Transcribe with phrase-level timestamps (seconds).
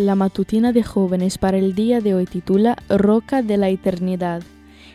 [0.00, 4.42] La matutina de jóvenes para el día de hoy titula Roca de la Eternidad.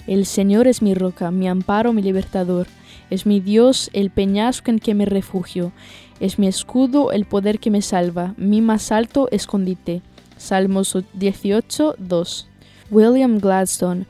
[0.07, 2.65] El Señor es mi roca, mi amparo, mi libertador.
[3.11, 5.73] Es mi Dios, el peñasco en que me refugio.
[6.19, 10.01] Es mi escudo, el poder que me salva, mi más alto escondite.
[10.37, 12.47] Salmos 18, 2.
[12.89, 14.07] William Gladstone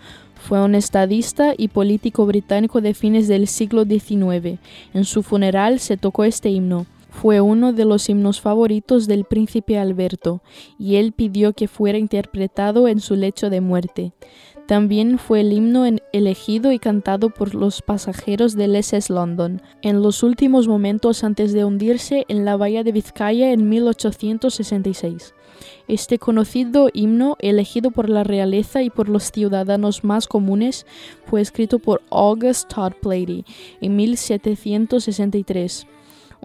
[0.48, 4.60] fue un estadista y político británico de fines del siglo XIX.
[4.94, 6.86] En su funeral se tocó este himno.
[7.22, 10.42] Fue uno de los himnos favoritos del príncipe Alberto,
[10.78, 14.12] y él pidió que fuera interpretado en su lecho de muerte.
[14.68, 20.24] También fue el himno elegido y cantado por los pasajeros del SS London en los
[20.24, 25.34] últimos momentos antes de hundirse en la bahía de Vizcaya en 1866.
[25.88, 30.86] Este conocido himno, elegido por la realeza y por los ciudadanos más comunes,
[31.26, 33.46] fue escrito por August Todd Plady
[33.82, 35.88] en 1763.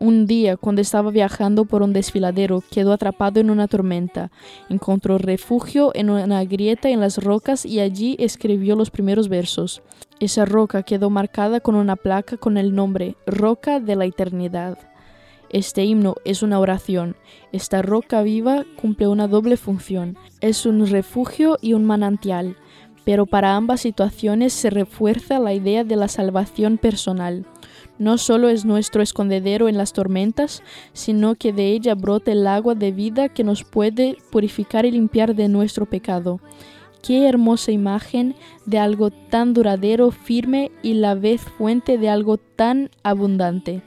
[0.03, 4.31] Un día, cuando estaba viajando por un desfiladero, quedó atrapado en una tormenta.
[4.71, 9.83] Encontró refugio en una grieta en las rocas y allí escribió los primeros versos.
[10.19, 14.79] Esa roca quedó marcada con una placa con el nombre Roca de la Eternidad.
[15.51, 17.15] Este himno es una oración.
[17.53, 20.17] Esta roca viva cumple una doble función.
[20.41, 22.57] Es un refugio y un manantial,
[23.05, 27.45] pero para ambas situaciones se refuerza la idea de la salvación personal
[28.01, 30.63] no solo es nuestro escondedero en las tormentas,
[30.95, 35.37] sino que de ella brota el agua de vida que nos puede purificar y limpiar
[35.37, 36.41] de nuestro pecado.
[37.03, 38.35] Qué hermosa imagen
[38.65, 43.83] de algo tan duradero, firme y la vez fuente de algo tan abundante.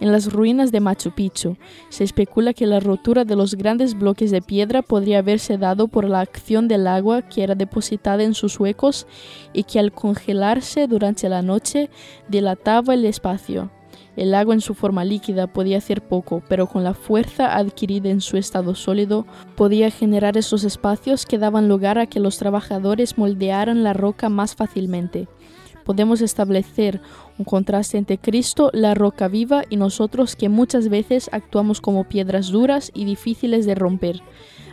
[0.00, 1.58] En las ruinas de Machu Picchu
[1.90, 6.08] se especula que la rotura de los grandes bloques de piedra podría haberse dado por
[6.08, 9.06] la acción del agua que era depositada en sus huecos
[9.52, 11.90] y que al congelarse durante la noche
[12.28, 13.70] dilataba el espacio.
[14.16, 18.22] El agua en su forma líquida podía hacer poco, pero con la fuerza adquirida en
[18.22, 23.84] su estado sólido podía generar esos espacios que daban lugar a que los trabajadores moldearan
[23.84, 25.28] la roca más fácilmente
[25.90, 27.00] podemos establecer
[27.36, 32.52] un contraste entre Cristo, la roca viva, y nosotros que muchas veces actuamos como piedras
[32.52, 34.22] duras y difíciles de romper.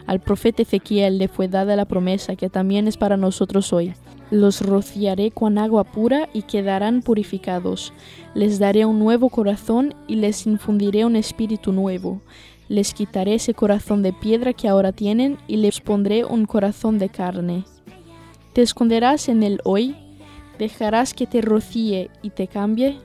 [0.05, 3.95] Al profeta Ezequiel le fue dada la promesa que también es para nosotros hoy.
[4.29, 7.94] Los rociaré con agua pura y quedarán purificados.
[8.35, 12.22] Les daré un nuevo corazón y les infundiré un espíritu nuevo.
[12.69, 17.09] Les quitaré ese corazón de piedra que ahora tienen y les pondré un corazón de
[17.09, 17.66] carne.
[18.53, 19.95] ¿Te esconderás en el hoy
[20.57, 23.00] ¿Dejarás que te rocíe y te cambie?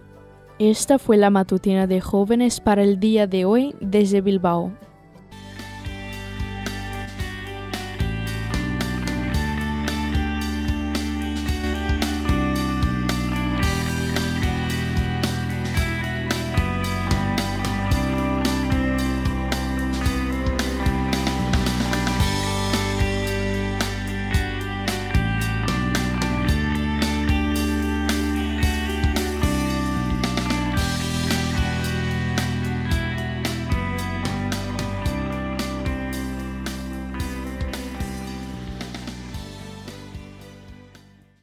[0.59, 4.73] Esta fue la matutina de jóvenes para el día de hoy desde Bilbao.